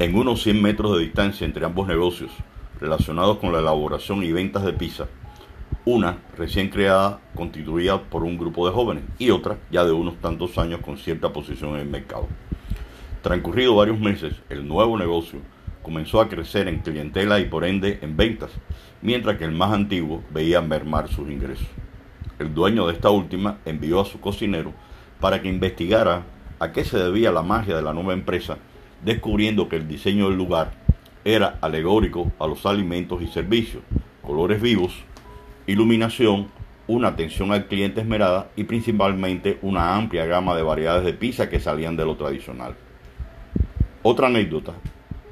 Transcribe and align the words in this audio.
En 0.00 0.14
unos 0.14 0.44
100 0.44 0.62
metros 0.62 0.96
de 0.96 1.02
distancia 1.02 1.44
entre 1.44 1.64
ambos 1.64 1.88
negocios, 1.88 2.30
relacionados 2.80 3.38
con 3.38 3.52
la 3.52 3.58
elaboración 3.58 4.22
y 4.22 4.30
ventas 4.30 4.64
de 4.64 4.72
pizza, 4.72 5.08
una 5.84 6.18
recién 6.36 6.68
creada 6.68 7.18
constituida 7.34 8.00
por 8.02 8.22
un 8.22 8.38
grupo 8.38 8.64
de 8.64 8.72
jóvenes 8.72 9.02
y 9.18 9.30
otra 9.30 9.58
ya 9.72 9.84
de 9.84 9.90
unos 9.90 10.14
tantos 10.20 10.56
años 10.56 10.82
con 10.82 10.98
cierta 10.98 11.32
posición 11.32 11.74
en 11.74 11.80
el 11.80 11.88
mercado. 11.88 12.28
Transcurrido 13.22 13.74
varios 13.74 13.98
meses, 13.98 14.36
el 14.48 14.68
nuevo 14.68 14.96
negocio 14.96 15.40
comenzó 15.82 16.20
a 16.20 16.28
crecer 16.28 16.68
en 16.68 16.78
clientela 16.78 17.40
y 17.40 17.46
por 17.46 17.64
ende 17.64 17.98
en 18.00 18.16
ventas, 18.16 18.52
mientras 19.02 19.36
que 19.36 19.46
el 19.46 19.52
más 19.52 19.72
antiguo 19.72 20.22
veía 20.30 20.60
mermar 20.60 21.08
sus 21.08 21.28
ingresos. 21.28 21.66
El 22.38 22.54
dueño 22.54 22.86
de 22.86 22.92
esta 22.92 23.10
última 23.10 23.58
envió 23.64 24.00
a 24.00 24.04
su 24.04 24.20
cocinero 24.20 24.72
para 25.18 25.42
que 25.42 25.48
investigara 25.48 26.22
a 26.60 26.70
qué 26.70 26.84
se 26.84 26.98
debía 26.98 27.32
la 27.32 27.42
magia 27.42 27.74
de 27.74 27.82
la 27.82 27.92
nueva 27.92 28.12
empresa 28.12 28.58
descubriendo 29.04 29.68
que 29.68 29.76
el 29.76 29.88
diseño 29.88 30.28
del 30.28 30.38
lugar 30.38 30.72
era 31.24 31.58
alegórico 31.60 32.32
a 32.38 32.46
los 32.46 32.64
alimentos 32.66 33.22
y 33.22 33.26
servicios, 33.26 33.82
colores 34.22 34.60
vivos, 34.60 34.92
iluminación, 35.66 36.48
una 36.86 37.08
atención 37.08 37.52
al 37.52 37.66
cliente 37.66 38.00
esmerada 38.00 38.48
y 38.56 38.64
principalmente 38.64 39.58
una 39.62 39.94
amplia 39.94 40.24
gama 40.24 40.56
de 40.56 40.62
variedades 40.62 41.04
de 41.04 41.12
pizza 41.12 41.50
que 41.50 41.60
salían 41.60 41.96
de 41.96 42.06
lo 42.06 42.16
tradicional. 42.16 42.74
Otra 44.02 44.28
anécdota, 44.28 44.72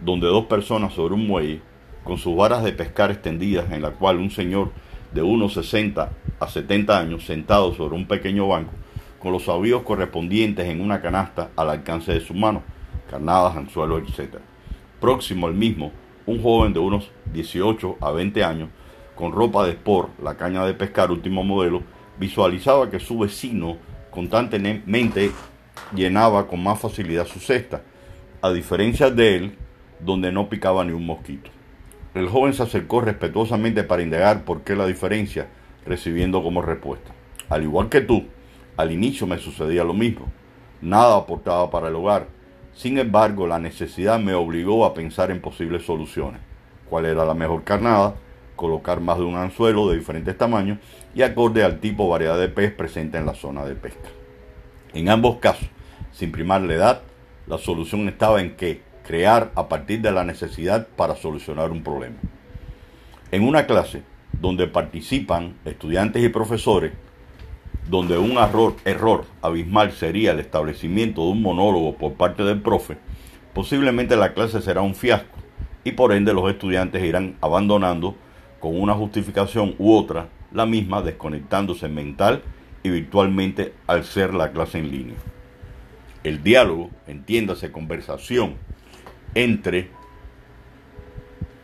donde 0.00 0.26
dos 0.26 0.44
personas 0.46 0.92
sobre 0.92 1.14
un 1.14 1.26
muelle, 1.26 1.62
con 2.04 2.18
sus 2.18 2.36
varas 2.36 2.62
de 2.62 2.72
pescar 2.72 3.10
extendidas, 3.10 3.72
en 3.72 3.82
la 3.82 3.92
cual 3.92 4.18
un 4.18 4.30
señor 4.30 4.70
de 5.12 5.22
unos 5.22 5.54
60 5.54 6.10
a 6.38 6.48
70 6.48 6.98
años, 6.98 7.24
sentado 7.24 7.74
sobre 7.74 7.96
un 7.96 8.06
pequeño 8.06 8.46
banco, 8.48 8.72
con 9.18 9.32
los 9.32 9.48
avíos 9.48 9.82
correspondientes 9.82 10.68
en 10.68 10.80
una 10.80 11.00
canasta 11.00 11.50
al 11.56 11.70
alcance 11.70 12.12
de 12.12 12.20
su 12.20 12.34
mano, 12.34 12.62
carnadas, 13.10 13.56
anzuelos, 13.56 14.02
etc. 14.02 14.36
Próximo 15.00 15.46
al 15.46 15.54
mismo, 15.54 15.92
un 16.26 16.42
joven 16.42 16.72
de 16.72 16.80
unos 16.80 17.10
18 17.32 17.98
a 18.00 18.10
20 18.10 18.44
años, 18.44 18.68
con 19.14 19.32
ropa 19.32 19.64
de 19.64 19.72
sport, 19.72 20.18
la 20.20 20.36
caña 20.36 20.64
de 20.66 20.74
pescar 20.74 21.10
último 21.10 21.42
modelo, 21.44 21.82
visualizaba 22.18 22.90
que 22.90 23.00
su 23.00 23.18
vecino 23.18 23.76
constantemente 24.10 25.30
llenaba 25.94 26.46
con 26.46 26.62
más 26.62 26.80
facilidad 26.80 27.26
su 27.26 27.38
cesta, 27.38 27.82
a 28.42 28.50
diferencia 28.50 29.10
de 29.10 29.36
él, 29.36 29.58
donde 30.00 30.32
no 30.32 30.48
picaba 30.48 30.84
ni 30.84 30.92
un 30.92 31.06
mosquito. 31.06 31.50
El 32.14 32.28
joven 32.28 32.54
se 32.54 32.62
acercó 32.62 33.00
respetuosamente 33.02 33.84
para 33.84 34.02
indagar 34.02 34.44
por 34.44 34.62
qué 34.62 34.74
la 34.74 34.86
diferencia, 34.86 35.48
recibiendo 35.84 36.42
como 36.42 36.62
respuesta. 36.62 37.12
Al 37.48 37.62
igual 37.62 37.88
que 37.88 38.00
tú, 38.00 38.24
al 38.76 38.90
inicio 38.90 39.26
me 39.26 39.38
sucedía 39.38 39.84
lo 39.84 39.94
mismo. 39.94 40.26
Nada 40.80 41.16
aportaba 41.16 41.70
para 41.70 41.88
el 41.88 41.94
hogar, 41.94 42.28
sin 42.76 42.98
embargo, 42.98 43.46
la 43.46 43.58
necesidad 43.58 44.20
me 44.20 44.34
obligó 44.34 44.84
a 44.84 44.92
pensar 44.92 45.30
en 45.30 45.40
posibles 45.40 45.86
soluciones. 45.86 46.42
¿Cuál 46.90 47.06
era 47.06 47.24
la 47.24 47.32
mejor 47.32 47.64
carnada? 47.64 48.16
Colocar 48.54 49.00
más 49.00 49.16
de 49.16 49.24
un 49.24 49.34
anzuelo 49.34 49.88
de 49.88 49.96
diferentes 49.96 50.36
tamaños 50.36 50.78
y 51.14 51.22
acorde 51.22 51.64
al 51.64 51.80
tipo 51.80 52.04
o 52.04 52.10
variedad 52.10 52.38
de 52.38 52.48
pez 52.48 52.74
presente 52.74 53.16
en 53.16 53.24
la 53.24 53.34
zona 53.34 53.64
de 53.64 53.74
pesca. 53.76 54.10
En 54.92 55.08
ambos 55.08 55.36
casos, 55.36 55.68
sin 56.12 56.30
primar 56.30 56.60
la 56.60 56.74
edad, 56.74 57.02
la 57.46 57.56
solución 57.56 58.08
estaba 58.08 58.42
en 58.42 58.56
que 58.56 58.82
crear 59.06 59.52
a 59.54 59.68
partir 59.68 60.02
de 60.02 60.12
la 60.12 60.24
necesidad 60.24 60.86
para 60.96 61.16
solucionar 61.16 61.70
un 61.70 61.82
problema. 61.82 62.16
En 63.30 63.42
una 63.42 63.66
clase 63.66 64.02
donde 64.38 64.66
participan 64.66 65.54
estudiantes 65.64 66.22
y 66.22 66.28
profesores, 66.28 66.92
donde 67.88 68.18
un 68.18 68.36
error, 68.84 69.24
abismal 69.42 69.92
sería 69.92 70.32
el 70.32 70.40
establecimiento 70.40 71.22
de 71.22 71.30
un 71.30 71.42
monólogo 71.42 71.96
por 71.96 72.14
parte 72.14 72.42
del 72.42 72.60
profe, 72.60 72.98
posiblemente 73.54 74.16
la 74.16 74.34
clase 74.34 74.60
será 74.60 74.82
un 74.82 74.94
fiasco 74.94 75.38
y 75.84 75.92
por 75.92 76.12
ende 76.12 76.34
los 76.34 76.50
estudiantes 76.50 77.02
irán 77.04 77.36
abandonando 77.40 78.16
con 78.60 78.80
una 78.80 78.94
justificación 78.94 79.74
u 79.78 79.94
otra 79.94 80.28
la 80.52 80.66
misma, 80.66 81.02
desconectándose 81.02 81.88
mental 81.88 82.42
y 82.82 82.90
virtualmente 82.90 83.72
al 83.86 84.04
ser 84.04 84.34
la 84.34 84.52
clase 84.52 84.78
en 84.78 84.90
línea. 84.90 85.16
El 86.24 86.42
diálogo, 86.42 86.90
entiéndase 87.06 87.70
conversación 87.70 88.54
entre 89.34 89.90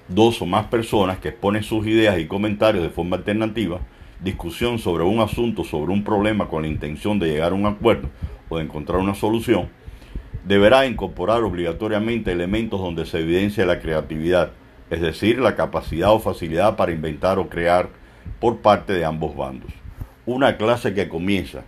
dos 0.08 0.40
o 0.42 0.46
más 0.46 0.66
personas 0.66 1.18
que 1.18 1.30
exponen 1.30 1.62
sus 1.62 1.86
ideas 1.86 2.18
y 2.18 2.26
comentarios 2.26 2.84
de 2.84 2.90
forma 2.90 3.16
alternativa, 3.16 3.80
discusión 4.22 4.78
sobre 4.78 5.04
un 5.04 5.20
asunto, 5.20 5.64
sobre 5.64 5.92
un 5.92 6.04
problema 6.04 6.48
con 6.48 6.62
la 6.62 6.68
intención 6.68 7.18
de 7.18 7.28
llegar 7.28 7.52
a 7.52 7.56
un 7.56 7.66
acuerdo 7.66 8.08
o 8.48 8.58
de 8.58 8.64
encontrar 8.64 9.00
una 9.00 9.14
solución, 9.14 9.68
deberá 10.44 10.86
incorporar 10.86 11.42
obligatoriamente 11.42 12.32
elementos 12.32 12.80
donde 12.80 13.06
se 13.06 13.20
evidencia 13.20 13.66
la 13.66 13.80
creatividad, 13.80 14.50
es 14.90 15.00
decir, 15.00 15.38
la 15.38 15.56
capacidad 15.56 16.12
o 16.12 16.18
facilidad 16.18 16.76
para 16.76 16.92
inventar 16.92 17.38
o 17.38 17.48
crear 17.48 17.90
por 18.40 18.58
parte 18.58 18.92
de 18.92 19.04
ambos 19.04 19.36
bandos. 19.36 19.72
Una 20.26 20.56
clase 20.56 20.94
que 20.94 21.08
comienza 21.08 21.64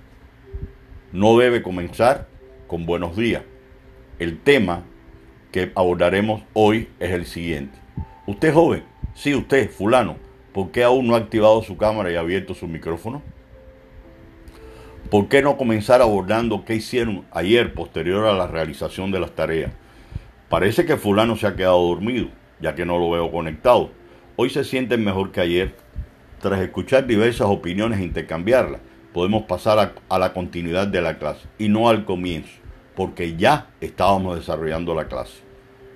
no 1.13 1.39
debe 1.39 1.63
comenzar 1.63 2.29
con 2.67 2.87
buenos 2.87 3.17
días. 3.17 3.43
El 4.19 4.39
tema 4.39 4.83
que 5.53 5.73
abordaremos 5.75 6.43
hoy 6.53 6.89
es 6.99 7.11
el 7.11 7.27
siguiente. 7.27 7.79
Usted 8.27 8.53
joven, 8.53 8.85
sí 9.15 9.35
usted, 9.35 9.71
fulano, 9.71 10.17
¿Por 10.55 10.71
qué 10.71 10.85
aún 10.85 11.09
no 11.09 11.17
ha 11.17 11.19
activado 11.19 11.63
su 11.63 11.77
cámara 11.77 12.13
y 12.13 12.15
abierto 12.15 12.55
su 12.55 12.69
micrófono? 12.69 13.23
¿Por 15.11 15.29
qué 15.29 15.43
no 15.43 15.57
comenzar 15.57 16.01
abordando 16.01 16.65
qué 16.65 16.77
hicieron 16.77 17.25
ayer 17.33 17.75
posterior 17.75 18.25
a 18.27 18.35
la 18.35 18.47
realización 18.47 19.11
de 19.11 19.19
las 19.19 19.33
tareas? 19.33 19.73
Parece 20.49 20.87
que 20.87 20.97
fulano 20.97 21.35
se 21.35 21.49
ha 21.49 21.57
quedado 21.57 21.83
dormido, 21.89 22.29
ya 22.61 22.77
que 22.77 22.87
no 22.87 23.01
lo 23.01 23.11
veo 23.11 23.33
conectado. 23.33 23.91
Hoy 24.37 24.49
se 24.49 24.63
sienten 24.63 25.03
mejor 25.03 25.33
que 25.33 25.41
ayer. 25.41 25.75
Tras 26.41 26.61
escuchar 26.61 27.09
diversas 27.09 27.49
opiniones 27.49 27.99
e 27.99 28.05
intercambiarlas, 28.05 28.81
podemos 29.13 29.47
pasar 29.47 29.81
a, 29.81 29.93
a 30.09 30.21
la 30.21 30.33
continuidad 30.33 30.87
de 30.87 31.03
la 31.03 31.19
clase 31.19 31.49
y 31.59 31.69
no 31.69 31.89
al 31.89 32.05
comienzo, 32.05 32.61
porque 32.95 33.35
ya 33.35 33.71
estábamos 33.81 34.37
desarrollando 34.37 34.95
la 34.95 35.09
clase. 35.09 35.43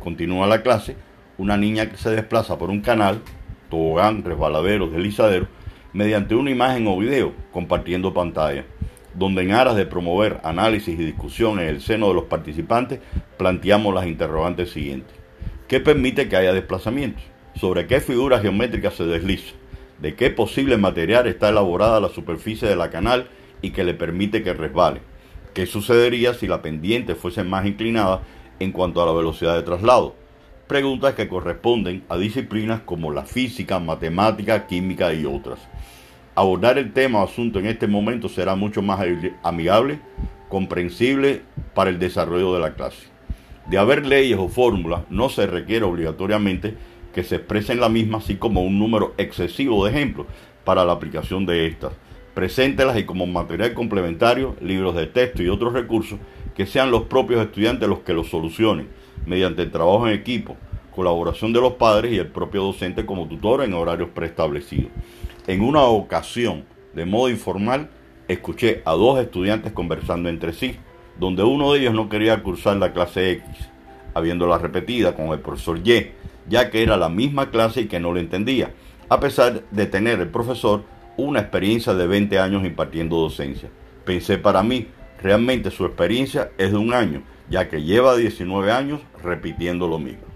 Continúa 0.00 0.48
la 0.48 0.62
clase, 0.62 0.96
una 1.36 1.56
niña 1.56 1.88
que 1.88 1.96
se 1.96 2.10
desplaza 2.10 2.58
por 2.58 2.70
un 2.70 2.80
canal 2.80 3.22
tobogán, 3.68 4.24
resbaladeros, 4.24 4.92
deslizadero, 4.92 5.48
mediante 5.92 6.34
una 6.34 6.50
imagen 6.50 6.86
o 6.86 6.98
video 6.98 7.32
compartiendo 7.52 8.14
pantalla, 8.14 8.64
donde 9.14 9.42
en 9.42 9.52
aras 9.52 9.76
de 9.76 9.86
promover 9.86 10.40
análisis 10.44 10.98
y 10.98 11.04
discusión 11.04 11.58
en 11.58 11.68
el 11.68 11.80
seno 11.80 12.08
de 12.08 12.14
los 12.14 12.24
participantes 12.24 13.00
planteamos 13.36 13.94
las 13.94 14.06
interrogantes 14.06 14.70
siguientes. 14.70 15.16
¿Qué 15.66 15.80
permite 15.80 16.28
que 16.28 16.36
haya 16.36 16.52
desplazamientos? 16.52 17.22
¿Sobre 17.54 17.86
qué 17.86 18.00
figuras 18.00 18.42
geométricas 18.42 18.94
se 18.94 19.04
desliza? 19.04 19.54
¿De 20.00 20.14
qué 20.14 20.30
posible 20.30 20.76
material 20.76 21.26
está 21.26 21.48
elaborada 21.48 22.00
la 22.00 22.08
superficie 22.08 22.68
de 22.68 22.76
la 22.76 22.90
canal 22.90 23.28
y 23.62 23.70
que 23.70 23.84
le 23.84 23.94
permite 23.94 24.42
que 24.42 24.54
resbale? 24.54 25.00
¿Qué 25.54 25.66
sucedería 25.66 26.34
si 26.34 26.46
la 26.46 26.62
pendiente 26.62 27.16
fuese 27.16 27.42
más 27.42 27.66
inclinada 27.66 28.22
en 28.60 28.70
cuanto 28.70 29.02
a 29.02 29.06
la 29.06 29.12
velocidad 29.12 29.56
de 29.56 29.62
traslado? 29.62 30.14
Preguntas 30.68 31.14
que 31.14 31.28
corresponden 31.28 32.04
a 32.08 32.18
disciplinas 32.18 32.82
como 32.82 33.10
la 33.10 33.24
física, 33.24 33.80
matemática, 33.80 34.66
química 34.66 35.12
y 35.14 35.24
otras. 35.24 35.58
Abordar 36.34 36.78
el 36.78 36.92
tema 36.92 37.20
o 37.20 37.24
asunto 37.24 37.58
en 37.58 37.66
este 37.66 37.88
momento 37.88 38.28
será 38.28 38.54
mucho 38.54 38.82
más 38.82 39.04
amigable, 39.42 39.98
comprensible 40.48 41.40
para 41.74 41.90
el 41.90 41.98
desarrollo 41.98 42.54
de 42.54 42.60
la 42.60 42.74
clase. 42.74 43.08
De 43.66 43.78
haber 43.78 44.06
leyes 44.06 44.38
o 44.38 44.48
fórmulas, 44.48 45.02
no 45.10 45.30
se 45.30 45.46
requiere 45.46 45.84
obligatoriamente 45.84 46.74
que 47.14 47.24
se 47.24 47.36
expresen 47.36 47.80
la 47.80 47.88
misma, 47.88 48.18
así 48.18 48.36
como 48.36 48.62
un 48.62 48.78
número 48.78 49.14
excesivo 49.16 49.84
de 49.84 49.90
ejemplos 49.92 50.26
para 50.64 50.84
la 50.84 50.92
aplicación 50.92 51.46
de 51.46 51.66
estas. 51.66 51.92
Preséntelas 52.34 52.98
y 52.98 53.04
como 53.04 53.26
material 53.26 53.74
complementario, 53.74 54.54
libros 54.60 54.94
de 54.94 55.06
texto 55.06 55.42
y 55.42 55.48
otros 55.48 55.72
recursos 55.72 56.18
que 56.54 56.66
sean 56.66 56.90
los 56.90 57.04
propios 57.04 57.40
estudiantes 57.40 57.88
los 57.88 58.00
que 58.00 58.12
los 58.12 58.28
solucionen 58.28 58.88
mediante 59.28 59.62
el 59.62 59.70
trabajo 59.70 60.08
en 60.08 60.14
equipo, 60.14 60.56
colaboración 60.94 61.52
de 61.52 61.60
los 61.60 61.74
padres 61.74 62.12
y 62.12 62.18
el 62.18 62.26
propio 62.26 62.62
docente 62.64 63.06
como 63.06 63.28
tutor 63.28 63.62
en 63.62 63.74
horarios 63.74 64.08
preestablecidos. 64.14 64.90
En 65.46 65.60
una 65.60 65.82
ocasión, 65.82 66.64
de 66.94 67.04
modo 67.04 67.30
informal, 67.30 67.90
escuché 68.26 68.82
a 68.84 68.92
dos 68.92 69.20
estudiantes 69.20 69.72
conversando 69.72 70.28
entre 70.28 70.52
sí, 70.52 70.76
donde 71.18 71.42
uno 71.42 71.72
de 71.72 71.80
ellos 71.80 71.94
no 71.94 72.08
quería 72.08 72.42
cursar 72.42 72.76
la 72.76 72.92
clase 72.92 73.30
X, 73.32 73.44
habiéndola 74.14 74.58
repetida 74.58 75.14
con 75.14 75.26
el 75.28 75.40
profesor 75.40 75.78
Y, 75.84 76.08
ya 76.48 76.70
que 76.70 76.82
era 76.82 76.96
la 76.96 77.08
misma 77.08 77.50
clase 77.50 77.82
y 77.82 77.86
que 77.86 78.00
no 78.00 78.12
le 78.12 78.20
entendía, 78.20 78.72
a 79.08 79.20
pesar 79.20 79.62
de 79.70 79.86
tener 79.86 80.20
el 80.20 80.28
profesor 80.28 80.82
una 81.16 81.40
experiencia 81.40 81.94
de 81.94 82.06
20 82.06 82.38
años 82.38 82.64
impartiendo 82.64 83.16
docencia. 83.16 83.68
Pensé 84.04 84.38
para 84.38 84.62
mí, 84.62 84.86
realmente 85.22 85.70
su 85.70 85.84
experiencia 85.84 86.50
es 86.58 86.72
de 86.72 86.78
un 86.78 86.92
año 86.92 87.22
ya 87.50 87.68
que 87.68 87.82
lleva 87.82 88.16
19 88.16 88.72
años 88.72 89.00
repitiendo 89.22 89.88
lo 89.88 89.98
mismo. 89.98 90.27